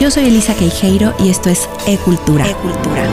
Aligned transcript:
Yo 0.00 0.10
soy 0.10 0.26
Elisa 0.26 0.54
Queijeiro 0.54 1.14
y 1.20 1.28
esto 1.28 1.48
es 1.50 1.68
E-Cultura. 1.86 2.44
E-Cultura. 2.50 3.08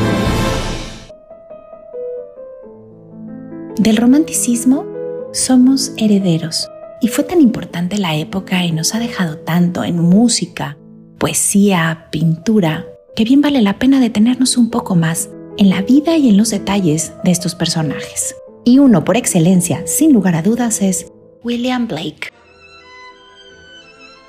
Del 3.77 3.97
romanticismo 3.97 4.85
somos 5.31 5.93
herederos. 5.97 6.67
Y 6.99 7.07
fue 7.07 7.23
tan 7.23 7.39
importante 7.39 7.99
la 7.99 8.15
época 8.15 8.65
y 8.65 8.71
nos 8.71 8.95
ha 8.95 8.99
dejado 8.99 9.37
tanto 9.37 9.83
en 9.83 9.99
música, 9.99 10.77
poesía, 11.19 12.07
pintura, 12.11 12.87
que 13.15 13.25
bien 13.25 13.41
vale 13.41 13.61
la 13.61 13.77
pena 13.77 13.99
detenernos 13.99 14.57
un 14.57 14.71
poco 14.71 14.95
más 14.95 15.29
en 15.57 15.69
la 15.69 15.83
vida 15.83 16.17
y 16.17 16.29
en 16.29 16.37
los 16.37 16.49
detalles 16.49 17.13
de 17.23 17.29
estos 17.29 17.53
personajes. 17.53 18.35
Y 18.65 18.79
uno 18.79 19.03
por 19.03 19.17
excelencia, 19.17 19.85
sin 19.85 20.13
lugar 20.13 20.35
a 20.35 20.41
dudas, 20.41 20.81
es 20.81 21.11
William 21.43 21.87
Blake, 21.87 22.29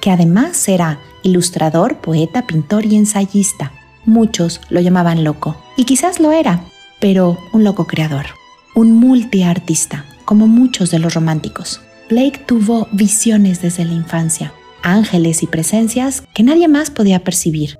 que 0.00 0.10
además 0.10 0.68
era 0.68 1.00
ilustrador, 1.22 1.98
poeta, 1.98 2.46
pintor 2.46 2.86
y 2.86 2.96
ensayista. 2.96 3.72
Muchos 4.04 4.60
lo 4.68 4.80
llamaban 4.80 5.24
loco, 5.24 5.56
y 5.76 5.84
quizás 5.84 6.20
lo 6.20 6.32
era, 6.32 6.64
pero 7.00 7.38
un 7.52 7.64
loco 7.64 7.86
creador, 7.86 8.26
un 8.74 8.92
multiartista, 8.92 10.04
como 10.24 10.46
muchos 10.46 10.90
de 10.90 10.98
los 10.98 11.14
románticos. 11.14 11.80
Blake 12.10 12.42
tuvo 12.46 12.88
visiones 12.92 13.62
desde 13.62 13.84
la 13.84 13.92
infancia, 13.92 14.52
ángeles 14.82 15.42
y 15.42 15.46
presencias 15.46 16.22
que 16.34 16.42
nadie 16.42 16.68
más 16.68 16.90
podía 16.90 17.24
percibir. 17.24 17.78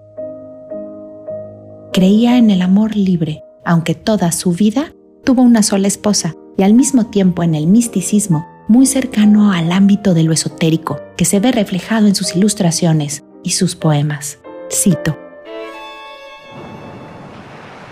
Creía 1.93 2.38
en 2.38 2.51
el 2.51 2.63
amor 2.63 2.97
libre, 2.97 3.43
aunque 3.65 3.95
toda 3.95 4.33
su 4.33 4.52
vida 4.52 4.93
tuvo 5.24 5.43
una 5.43 5.63
sola 5.63 5.88
esposa 5.88 6.35
y 6.57 6.63
al 6.63 6.74
mismo 6.74 7.07
tiempo 7.07 7.43
en 7.43 7.55
el 7.55 7.66
misticismo 7.66 8.47
muy 8.69 8.87
cercano 8.87 9.52
al 9.52 9.73
ámbito 9.73 10.15
de 10.15 10.23
lo 10.23 10.33
esotérico 10.33 11.01
que 11.16 11.24
se 11.24 11.41
ve 11.41 11.52
reflejado 11.52 12.07
en 12.07 12.15
sus 12.15 12.35
ilustraciones 12.35 13.23
y 13.42 13.51
sus 13.51 13.77
poemas. 13.77 14.38
Cito. 14.70 15.19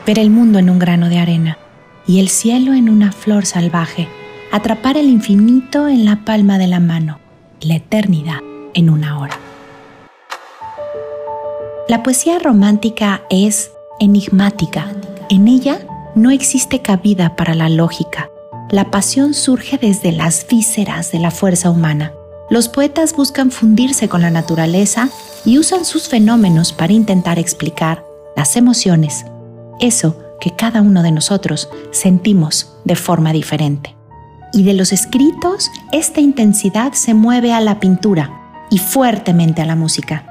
Ver 0.06 0.18
el 0.18 0.30
mundo 0.30 0.58
en 0.58 0.70
un 0.70 0.78
grano 0.78 1.08
de 1.08 1.18
arena 1.18 1.58
y 2.06 2.20
el 2.20 2.28
cielo 2.28 2.74
en 2.74 2.88
una 2.88 3.12
flor 3.12 3.46
salvaje, 3.46 4.08
atrapar 4.50 4.96
el 4.96 5.06
infinito 5.06 5.88
en 5.88 6.04
la 6.04 6.24
palma 6.24 6.58
de 6.58 6.66
la 6.66 6.80
mano, 6.80 7.20
la 7.60 7.76
eternidad 7.76 8.38
en 8.74 8.90
una 8.90 9.18
hora. 9.18 9.38
La 11.88 12.02
poesía 12.02 12.38
romántica 12.38 13.22
es 13.30 13.72
enigmática. 13.98 14.92
En 15.28 15.48
ella 15.48 15.80
no 16.14 16.30
existe 16.30 16.82
cabida 16.82 17.36
para 17.36 17.54
la 17.54 17.68
lógica. 17.68 18.30
La 18.70 18.90
pasión 18.90 19.34
surge 19.34 19.76
desde 19.76 20.12
las 20.12 20.46
vísceras 20.48 21.10
de 21.12 21.18
la 21.18 21.30
fuerza 21.30 21.70
humana. 21.70 22.12
Los 22.50 22.68
poetas 22.68 23.14
buscan 23.14 23.52
fundirse 23.52 24.08
con 24.08 24.22
la 24.22 24.30
naturaleza 24.30 25.08
y 25.44 25.58
usan 25.58 25.84
sus 25.84 26.08
fenómenos 26.08 26.72
para 26.72 26.92
intentar 26.92 27.38
explicar 27.38 28.04
las 28.36 28.56
emociones, 28.56 29.24
eso 29.78 30.18
que 30.40 30.56
cada 30.56 30.82
uno 30.82 31.04
de 31.04 31.12
nosotros 31.12 31.68
sentimos 31.92 32.74
de 32.84 32.96
forma 32.96 33.32
diferente. 33.32 33.94
Y 34.52 34.64
de 34.64 34.74
los 34.74 34.92
escritos, 34.92 35.70
esta 35.92 36.20
intensidad 36.20 36.92
se 36.92 37.14
mueve 37.14 37.52
a 37.52 37.60
la 37.60 37.78
pintura 37.78 38.32
y 38.68 38.78
fuertemente 38.78 39.62
a 39.62 39.66
la 39.66 39.76
música. 39.76 40.26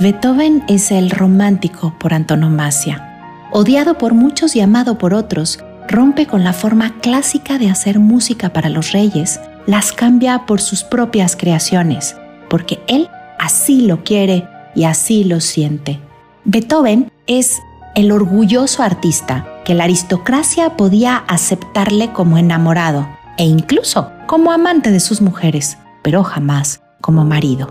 Beethoven 0.00 0.64
es 0.68 0.90
el 0.90 1.10
romántico 1.10 1.94
por 2.00 2.14
antonomasia. 2.14 3.04
Odiado 3.52 3.98
por 3.98 4.14
muchos 4.14 4.56
y 4.56 4.60
amado 4.60 4.96
por 4.96 5.12
otros, 5.12 5.58
rompe 5.86 6.26
con 6.26 6.44
la 6.44 6.54
forma 6.54 6.98
clásica 7.00 7.58
de 7.58 7.68
hacer 7.68 7.98
música 7.98 8.54
para 8.54 8.70
los 8.70 8.92
reyes, 8.92 9.38
las 9.68 9.92
cambia 9.92 10.46
por 10.46 10.62
sus 10.62 10.82
propias 10.82 11.36
creaciones, 11.36 12.16
porque 12.48 12.80
él 12.86 13.10
así 13.38 13.82
lo 13.82 14.02
quiere 14.02 14.48
y 14.74 14.84
así 14.84 15.24
lo 15.24 15.42
siente. 15.42 16.00
Beethoven 16.46 17.12
es 17.26 17.58
el 17.94 18.10
orgulloso 18.10 18.82
artista 18.82 19.46
que 19.66 19.74
la 19.74 19.84
aristocracia 19.84 20.78
podía 20.78 21.18
aceptarle 21.18 22.14
como 22.14 22.38
enamorado 22.38 23.06
e 23.36 23.44
incluso 23.44 24.10
como 24.26 24.52
amante 24.52 24.90
de 24.90 25.00
sus 25.00 25.20
mujeres, 25.20 25.76
pero 26.02 26.24
jamás 26.24 26.80
como 27.02 27.26
marido. 27.26 27.68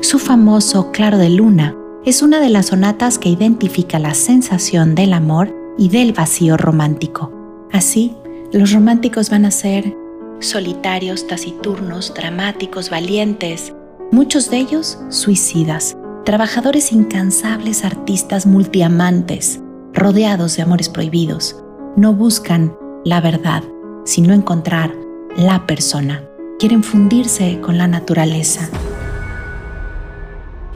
Su 0.00 0.18
famoso 0.18 0.92
Claro 0.92 1.18
de 1.18 1.28
Luna 1.28 1.76
es 2.06 2.22
una 2.22 2.40
de 2.40 2.48
las 2.48 2.66
sonatas 2.68 3.18
que 3.18 3.28
identifica 3.28 3.98
la 3.98 4.14
sensación 4.14 4.94
del 4.94 5.12
amor 5.12 5.54
y 5.76 5.90
del 5.90 6.14
vacío 6.14 6.56
romántico. 6.56 7.30
Así, 7.70 8.16
los 8.52 8.72
románticos 8.72 9.30
van 9.30 9.44
a 9.44 9.50
ser 9.50 9.96
solitarios, 10.40 11.26
taciturnos, 11.26 12.12
dramáticos, 12.14 12.90
valientes, 12.90 13.72
muchos 14.12 14.50
de 14.50 14.58
ellos 14.58 14.98
suicidas, 15.08 15.96
trabajadores 16.24 16.92
incansables, 16.92 17.84
artistas 17.84 18.46
multiamantes, 18.46 19.60
rodeados 19.92 20.56
de 20.56 20.62
amores 20.62 20.88
prohibidos. 20.88 21.56
No 21.96 22.14
buscan 22.14 22.76
la 23.04 23.20
verdad, 23.20 23.62
sino 24.04 24.32
encontrar 24.34 24.94
la 25.36 25.66
persona. 25.66 26.22
Quieren 26.58 26.84
fundirse 26.84 27.60
con 27.60 27.78
la 27.78 27.88
naturaleza. 27.88 28.68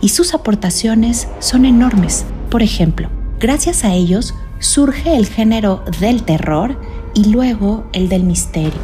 Y 0.00 0.10
sus 0.10 0.34
aportaciones 0.34 1.28
son 1.38 1.64
enormes. 1.64 2.24
Por 2.50 2.62
ejemplo, 2.62 3.08
gracias 3.38 3.84
a 3.84 3.94
ellos 3.94 4.34
surge 4.58 5.16
el 5.16 5.26
género 5.26 5.84
del 6.00 6.22
terror 6.22 6.78
y 7.14 7.26
luego 7.30 7.86
el 7.92 8.08
del 8.08 8.24
misterio, 8.24 8.80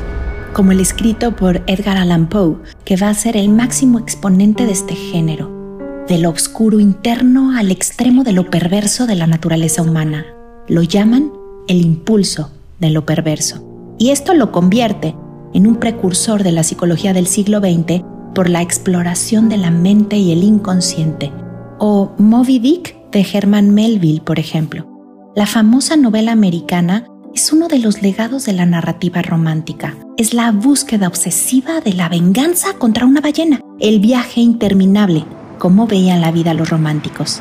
como 0.52 0.72
el 0.72 0.80
escrito 0.80 1.36
por 1.36 1.62
Edgar 1.66 1.96
Allan 1.96 2.28
Poe, 2.28 2.56
que 2.84 2.96
va 2.96 3.08
a 3.08 3.14
ser 3.14 3.36
el 3.36 3.48
máximo 3.48 3.98
exponente 3.98 4.66
de 4.66 4.72
este 4.72 4.94
género, 4.94 6.04
de 6.08 6.18
lo 6.18 6.30
oscuro 6.30 6.80
interno 6.80 7.56
al 7.56 7.70
extremo 7.70 8.24
de 8.24 8.32
lo 8.32 8.50
perverso 8.50 9.06
de 9.06 9.16
la 9.16 9.26
naturaleza 9.26 9.82
humana. 9.82 10.26
Lo 10.68 10.82
llaman 10.82 11.32
el 11.68 11.80
impulso 11.80 12.50
de 12.78 12.90
lo 12.90 13.06
perverso. 13.06 13.62
Y 13.98 14.10
esto 14.10 14.34
lo 14.34 14.50
convierte 14.50 15.14
en 15.54 15.66
un 15.66 15.76
precursor 15.76 16.42
de 16.42 16.52
la 16.52 16.62
psicología 16.62 17.12
del 17.12 17.26
siglo 17.26 17.60
XX 17.60 18.02
por 18.34 18.50
la 18.50 18.62
exploración 18.62 19.48
de 19.48 19.56
la 19.56 19.70
mente 19.70 20.16
y 20.16 20.32
el 20.32 20.42
inconsciente. 20.42 21.32
O 21.78 22.12
Moby 22.18 22.58
Dick 22.58 23.10
de 23.12 23.26
Herman 23.32 23.70
Melville, 23.70 24.20
por 24.20 24.38
ejemplo. 24.38 24.93
La 25.36 25.46
famosa 25.46 25.96
novela 25.96 26.30
americana 26.30 27.08
es 27.34 27.52
uno 27.52 27.66
de 27.66 27.80
los 27.80 28.02
legados 28.02 28.44
de 28.44 28.52
la 28.52 28.66
narrativa 28.66 29.20
romántica. 29.20 29.96
Es 30.16 30.32
la 30.32 30.52
búsqueda 30.52 31.08
obsesiva 31.08 31.80
de 31.80 31.92
la 31.92 32.08
venganza 32.08 32.74
contra 32.74 33.04
una 33.04 33.20
ballena, 33.20 33.60
el 33.80 33.98
viaje 33.98 34.40
interminable, 34.40 35.24
como 35.58 35.88
veían 35.88 36.20
la 36.20 36.30
vida 36.30 36.54
los 36.54 36.70
románticos. 36.70 37.40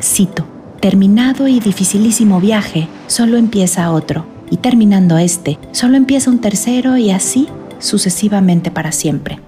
Cito, 0.00 0.46
terminado 0.80 1.48
y 1.48 1.60
dificilísimo 1.60 2.40
viaje, 2.40 2.88
solo 3.08 3.36
empieza 3.36 3.92
otro, 3.92 4.24
y 4.50 4.56
terminando 4.56 5.18
este, 5.18 5.58
solo 5.72 5.98
empieza 5.98 6.30
un 6.30 6.40
tercero 6.40 6.96
y 6.96 7.10
así 7.10 7.46
sucesivamente 7.78 8.70
para 8.70 8.90
siempre. 8.90 9.38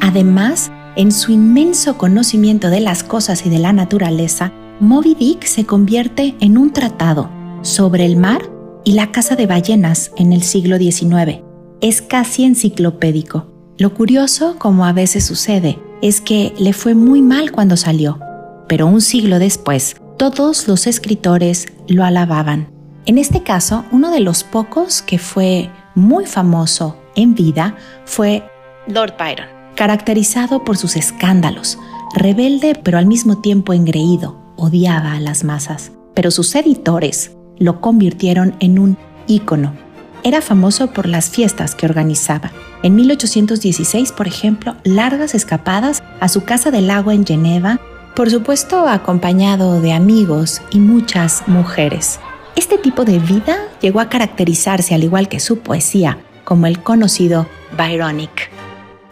Además, 0.00 0.72
en 0.96 1.12
su 1.12 1.30
inmenso 1.30 1.96
conocimiento 1.96 2.70
de 2.70 2.80
las 2.80 3.04
cosas 3.04 3.46
y 3.46 3.50
de 3.50 3.60
la 3.60 3.72
naturaleza, 3.72 4.52
Moby 4.80 5.14
Dick 5.14 5.44
se 5.44 5.66
convierte 5.66 6.34
en 6.40 6.56
un 6.56 6.72
tratado 6.72 7.28
sobre 7.60 8.06
el 8.06 8.16
mar 8.16 8.50
y 8.82 8.92
la 8.92 9.12
caza 9.12 9.36
de 9.36 9.46
ballenas 9.46 10.10
en 10.16 10.32
el 10.32 10.42
siglo 10.42 10.78
XIX. 10.78 11.42
Es 11.82 12.00
casi 12.00 12.44
enciclopédico. 12.44 13.46
Lo 13.76 13.92
curioso, 13.92 14.56
como 14.58 14.86
a 14.86 14.94
veces 14.94 15.26
sucede, 15.26 15.78
es 16.00 16.22
que 16.22 16.54
le 16.58 16.72
fue 16.72 16.94
muy 16.94 17.20
mal 17.20 17.52
cuando 17.52 17.76
salió, 17.76 18.20
pero 18.68 18.86
un 18.86 19.02
siglo 19.02 19.38
después, 19.38 19.96
todos 20.16 20.66
los 20.66 20.86
escritores 20.86 21.66
lo 21.86 22.02
alababan. 22.02 22.70
En 23.04 23.18
este 23.18 23.42
caso, 23.42 23.84
uno 23.92 24.10
de 24.10 24.20
los 24.20 24.44
pocos 24.44 25.02
que 25.02 25.18
fue 25.18 25.68
muy 25.94 26.24
famoso 26.24 26.96
en 27.16 27.34
vida 27.34 27.76
fue 28.06 28.44
Lord 28.86 29.12
Byron, 29.18 29.46
caracterizado 29.76 30.64
por 30.64 30.78
sus 30.78 30.96
escándalos, 30.96 31.78
rebelde 32.14 32.80
pero 32.82 32.96
al 32.96 33.04
mismo 33.04 33.42
tiempo 33.42 33.74
engreído, 33.74 34.39
odiaba 34.60 35.12
a 35.12 35.20
las 35.20 35.42
masas, 35.42 35.92
pero 36.14 36.30
sus 36.30 36.54
editores 36.54 37.32
lo 37.58 37.80
convirtieron 37.80 38.54
en 38.60 38.78
un 38.78 38.98
ícono. 39.26 39.74
Era 40.22 40.42
famoso 40.42 40.88
por 40.88 41.06
las 41.06 41.30
fiestas 41.30 41.74
que 41.74 41.86
organizaba. 41.86 42.52
En 42.82 42.94
1816, 42.94 44.12
por 44.12 44.26
ejemplo, 44.26 44.76
largas 44.84 45.34
escapadas 45.34 46.02
a 46.20 46.28
su 46.28 46.44
casa 46.44 46.70
del 46.70 46.90
agua 46.90 47.14
en 47.14 47.24
Geneva, 47.24 47.80
por 48.14 48.30
supuesto 48.30 48.86
acompañado 48.86 49.80
de 49.80 49.92
amigos 49.92 50.60
y 50.70 50.78
muchas 50.78 51.46
mujeres. 51.46 52.20
Este 52.56 52.76
tipo 52.76 53.04
de 53.04 53.18
vida 53.18 53.56
llegó 53.80 54.00
a 54.00 54.08
caracterizarse, 54.08 54.94
al 54.94 55.04
igual 55.04 55.28
que 55.28 55.40
su 55.40 55.60
poesía, 55.60 56.18
como 56.44 56.66
el 56.66 56.82
conocido 56.82 57.46
Byronic. 57.78 58.50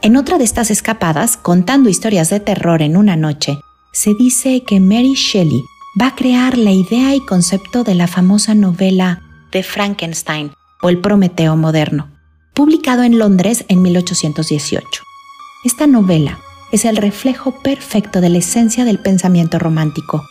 En 0.03 0.17
otra 0.17 0.39
de 0.39 0.45
estas 0.45 0.71
escapadas, 0.71 1.37
contando 1.37 1.89
historias 1.89 2.31
de 2.31 2.41
terror 2.41 2.83
en 2.83 2.97
una 2.97 3.17
noche, 3.17 3.59
se 3.99 4.15
dice 4.15 4.62
que 4.62 4.79
Mary 4.79 5.15
Shelley 5.15 5.65
va 6.00 6.06
a 6.06 6.15
crear 6.15 6.56
la 6.56 6.71
idea 6.71 7.17
y 7.17 7.21
concepto 7.21 7.83
de 7.83 7.97
la 7.97 8.06
famosa 8.06 8.55
novela 8.55 9.23
de 9.50 9.65
Frankenstein 9.65 10.53
o 10.81 10.89
el 10.89 11.00
Prometeo 11.00 11.56
moderno, 11.56 12.09
publicado 12.55 13.03
en 13.03 13.19
Londres 13.19 13.65
en 13.67 13.83
1818. 13.83 15.03
Esta 15.65 15.89
novela, 15.89 16.39
es 16.71 16.85
el 16.85 16.97
reflejo 16.97 17.61
perfecto 17.61 18.21
de 18.21 18.29
la 18.29 18.39
esencia 18.39 18.85
del 18.85 19.00
pensamiento 19.00 19.59
romántico, 19.59 20.25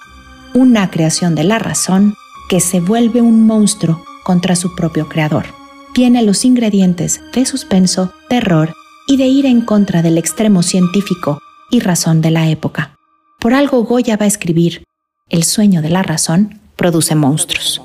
una 0.54 0.90
creación 0.90 1.36
de 1.36 1.44
la 1.44 1.60
razón 1.60 2.16
que 2.48 2.62
se 2.62 2.80
vuelve 2.80 3.22
un 3.22 3.46
monstruo 3.48 4.02
contra 4.24 4.56
su 4.56 4.76
propio 4.76 5.10
creador. 5.10 5.48
Tiene 5.94 6.22
los 6.22 6.46
ingredientes 6.46 7.20
de 7.34 7.46
suspenso, 7.46 8.14
terror 8.30 8.74
y 9.08 9.18
de 9.18 9.26
ir 9.26 9.46
en 9.46 9.60
contra 9.60 10.02
del 10.02 10.18
extremo 10.18 10.64
científico 10.64 11.40
y 11.70 11.82
razón 11.82 12.22
de 12.22 12.32
la 12.32 12.50
época. 12.50 12.97
Por 13.40 13.54
algo 13.54 13.84
Goya 13.84 14.18
va 14.18 14.24
a 14.26 14.28
escribir, 14.28 14.84
el 15.30 15.44
sueño 15.44 15.84
de 15.84 15.90
la 15.90 16.02
razón 16.02 16.60
produce 16.76 17.14
monstruos. 17.14 17.82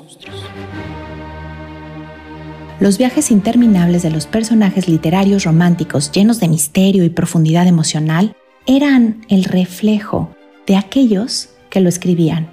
Los 2.79 2.97
viajes 2.97 3.29
interminables 3.29 4.01
de 4.01 4.09
los 4.09 4.25
personajes 4.25 4.87
literarios 4.87 5.43
románticos 5.43 6.11
llenos 6.11 6.39
de 6.39 6.47
misterio 6.47 7.03
y 7.03 7.09
profundidad 7.11 7.67
emocional 7.67 8.35
eran 8.65 9.25
el 9.29 9.43
reflejo 9.43 10.35
de 10.65 10.75
aquellos 10.75 11.49
que 11.69 11.81
lo 11.81 11.89
escribían. 11.89 12.49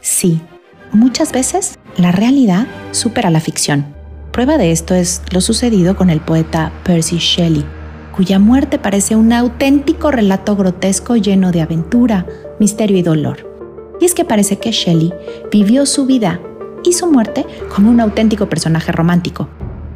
Sí, 0.00 0.40
muchas 0.92 1.30
veces 1.30 1.78
la 1.96 2.10
realidad 2.10 2.66
supera 2.90 3.30
la 3.30 3.40
ficción. 3.40 3.94
Prueba 4.32 4.58
de 4.58 4.72
esto 4.72 4.96
es 4.96 5.22
lo 5.30 5.40
sucedido 5.40 5.96
con 5.96 6.10
el 6.10 6.20
poeta 6.20 6.72
Percy 6.82 7.18
Shelley, 7.18 7.64
cuya 8.14 8.38
muerte 8.38 8.78
parece 8.78 9.16
un 9.16 9.32
auténtico 9.32 10.12
relato 10.12 10.54
grotesco 10.54 11.16
lleno 11.16 11.50
de 11.50 11.62
aventura, 11.62 12.26
misterio 12.60 12.96
y 12.96 13.02
dolor. 13.02 13.50
Y 14.00 14.04
es 14.04 14.14
que 14.14 14.24
parece 14.24 14.58
que 14.58 14.70
Shelley 14.70 15.12
vivió 15.50 15.84
su 15.84 16.06
vida 16.06 16.40
y 16.84 16.92
su 16.92 17.10
muerte 17.10 17.44
como 17.74 17.90
un 17.90 18.00
auténtico 18.00 18.48
personaje 18.48 18.92
romántico. 18.92 19.48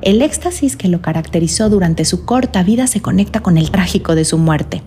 El 0.02 0.22
éxtasis 0.22 0.76
que 0.76 0.88
lo 0.88 1.00
caracterizó 1.00 1.68
durante 1.68 2.04
su 2.04 2.24
corta 2.24 2.62
vida 2.62 2.86
se 2.88 3.00
conecta 3.00 3.40
con 3.40 3.56
el 3.56 3.70
trágico 3.70 4.14
de 4.14 4.24
su 4.24 4.38
muerte. 4.38 4.82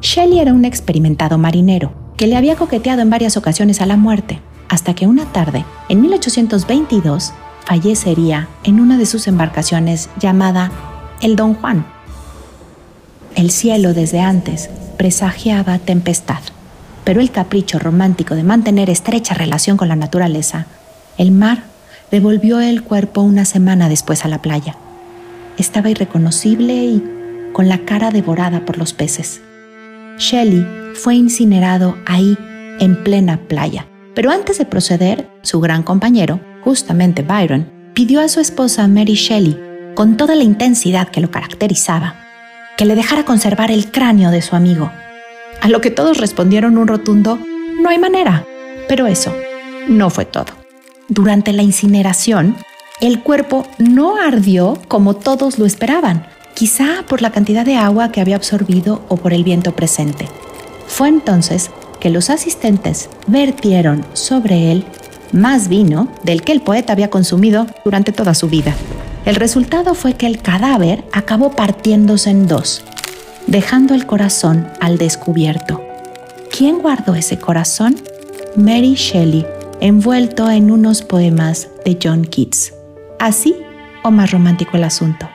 Shelley 0.00 0.38
era 0.38 0.52
un 0.52 0.64
experimentado 0.64 1.38
marinero 1.38 1.92
que 2.16 2.26
le 2.26 2.36
había 2.36 2.56
coqueteado 2.56 3.02
en 3.02 3.10
varias 3.10 3.36
ocasiones 3.36 3.80
a 3.80 3.86
la 3.86 3.96
muerte, 3.96 4.40
hasta 4.68 4.94
que 4.94 5.06
una 5.06 5.24
tarde, 5.32 5.64
en 5.88 6.00
1822, 6.02 7.32
fallecería 7.64 8.48
en 8.62 8.80
una 8.80 8.96
de 8.96 9.06
sus 9.06 9.26
embarcaciones 9.26 10.08
llamada 10.20 10.70
el 11.20 11.34
Don 11.34 11.54
Juan. 11.54 11.95
El 13.36 13.50
cielo 13.50 13.92
desde 13.92 14.20
antes 14.20 14.70
presagiaba 14.96 15.78
tempestad, 15.78 16.40
pero 17.04 17.20
el 17.20 17.30
capricho 17.30 17.78
romántico 17.78 18.34
de 18.34 18.42
mantener 18.42 18.88
estrecha 18.88 19.34
relación 19.34 19.76
con 19.76 19.88
la 19.88 19.94
naturaleza, 19.94 20.64
el 21.18 21.32
mar 21.32 21.64
devolvió 22.10 22.60
el 22.60 22.82
cuerpo 22.82 23.20
una 23.20 23.44
semana 23.44 23.90
después 23.90 24.24
a 24.24 24.28
la 24.28 24.40
playa. 24.40 24.76
Estaba 25.58 25.90
irreconocible 25.90 26.72
y 26.72 27.04
con 27.52 27.68
la 27.68 27.84
cara 27.84 28.10
devorada 28.10 28.64
por 28.64 28.78
los 28.78 28.94
peces. 28.94 29.42
Shelley 30.18 30.66
fue 30.94 31.14
incinerado 31.14 31.98
ahí, 32.06 32.38
en 32.80 33.04
plena 33.04 33.36
playa. 33.48 33.86
Pero 34.14 34.30
antes 34.30 34.56
de 34.56 34.64
proceder, 34.64 35.28
su 35.42 35.60
gran 35.60 35.82
compañero, 35.82 36.40
justamente 36.62 37.20
Byron, 37.20 37.70
pidió 37.92 38.22
a 38.22 38.28
su 38.28 38.40
esposa 38.40 38.88
Mary 38.88 39.14
Shelley, 39.14 39.60
con 39.94 40.16
toda 40.16 40.34
la 40.34 40.42
intensidad 40.42 41.08
que 41.08 41.20
lo 41.20 41.30
caracterizaba, 41.30 42.25
que 42.76 42.84
le 42.84 42.94
dejara 42.94 43.24
conservar 43.24 43.70
el 43.70 43.90
cráneo 43.90 44.30
de 44.30 44.42
su 44.42 44.56
amigo. 44.56 44.90
A 45.60 45.68
lo 45.68 45.80
que 45.80 45.90
todos 45.90 46.18
respondieron 46.18 46.78
un 46.78 46.86
rotundo, 46.86 47.38
no 47.80 47.88
hay 47.88 47.98
manera. 47.98 48.44
Pero 48.88 49.06
eso 49.06 49.34
no 49.88 50.10
fue 50.10 50.24
todo. 50.24 50.52
Durante 51.08 51.52
la 51.52 51.62
incineración, 51.62 52.56
el 53.00 53.22
cuerpo 53.22 53.66
no 53.78 54.16
ardió 54.16 54.78
como 54.88 55.14
todos 55.14 55.58
lo 55.58 55.66
esperaban, 55.66 56.26
quizá 56.54 57.04
por 57.08 57.22
la 57.22 57.30
cantidad 57.30 57.64
de 57.64 57.76
agua 57.76 58.10
que 58.10 58.20
había 58.20 58.36
absorbido 58.36 59.02
o 59.08 59.16
por 59.16 59.32
el 59.32 59.44
viento 59.44 59.74
presente. 59.74 60.28
Fue 60.86 61.08
entonces 61.08 61.70
que 62.00 62.10
los 62.10 62.30
asistentes 62.30 63.08
vertieron 63.26 64.04
sobre 64.12 64.72
él 64.72 64.84
más 65.32 65.68
vino 65.68 66.08
del 66.22 66.42
que 66.42 66.52
el 66.52 66.60
poeta 66.60 66.92
había 66.92 67.10
consumido 67.10 67.66
durante 67.84 68.12
toda 68.12 68.34
su 68.34 68.48
vida. 68.48 68.74
El 69.26 69.34
resultado 69.34 69.94
fue 69.94 70.14
que 70.14 70.28
el 70.28 70.40
cadáver 70.40 71.04
acabó 71.12 71.50
partiéndose 71.50 72.30
en 72.30 72.46
dos, 72.46 72.84
dejando 73.48 73.92
el 73.92 74.06
corazón 74.06 74.68
al 74.80 74.98
descubierto. 74.98 75.82
¿Quién 76.56 76.78
guardó 76.78 77.16
ese 77.16 77.36
corazón? 77.36 77.96
Mary 78.54 78.94
Shelley, 78.94 79.44
envuelto 79.80 80.48
en 80.48 80.70
unos 80.70 81.02
poemas 81.02 81.68
de 81.84 81.98
John 82.00 82.24
Keats. 82.24 82.72
Así 83.18 83.56
o 84.04 84.12
más 84.12 84.30
romántico 84.30 84.76
el 84.76 84.84
asunto. 84.84 85.28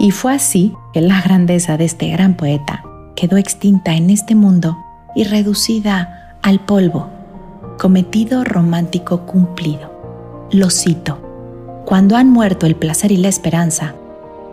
Y 0.00 0.10
fue 0.10 0.34
así 0.34 0.74
que 0.92 1.02
la 1.02 1.20
grandeza 1.20 1.76
de 1.76 1.84
este 1.84 2.08
gran 2.08 2.34
poeta 2.34 2.82
quedó 3.14 3.36
extinta 3.36 3.94
en 3.94 4.10
este 4.10 4.34
mundo 4.34 4.76
y 5.14 5.22
reducida 5.22 6.36
al 6.42 6.58
polvo. 6.58 7.08
Cometido 7.78 8.42
romántico 8.42 9.24
cumplido. 9.24 9.89
Lo 10.52 10.68
cito. 10.70 11.18
Cuando 11.86 12.16
han 12.16 12.28
muerto 12.28 12.66
el 12.66 12.74
placer 12.74 13.12
y 13.12 13.16
la 13.16 13.28
esperanza, 13.28 13.94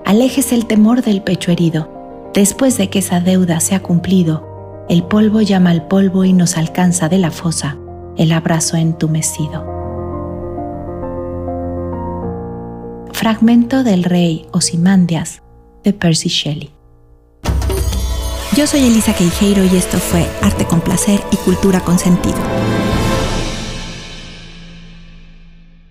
alejes 0.05 0.51
el 0.51 0.67
temor 0.67 1.01
del 1.01 1.23
pecho 1.23 1.51
herido. 1.51 2.29
Después 2.35 2.77
de 2.77 2.89
que 2.89 2.99
esa 2.99 3.19
deuda 3.19 3.59
se 3.59 3.73
ha 3.73 3.81
cumplido, 3.81 4.85
el 4.89 5.03
polvo 5.03 5.41
llama 5.41 5.71
al 5.71 5.88
polvo 5.88 6.23
y 6.23 6.33
nos 6.33 6.55
alcanza 6.55 7.09
de 7.09 7.17
la 7.17 7.31
fosa 7.31 7.77
el 8.15 8.31
abrazo 8.31 8.77
entumecido. 8.77 9.65
Fragmento 13.13 13.83
del 13.83 14.03
rey 14.03 14.45
Osimandias 14.51 15.41
de 15.83 15.94
Percy 15.94 16.29
Shelley. 16.29 16.71
Yo 18.55 18.67
soy 18.67 18.81
Elisa 18.81 19.13
Queijeiro 19.13 19.63
y 19.65 19.75
esto 19.75 19.97
fue 19.97 20.27
Arte 20.41 20.65
con 20.65 20.81
Placer 20.81 21.19
y 21.31 21.38
Cultura 21.38 21.79
con 21.79 21.97
Sentido. 21.99 22.38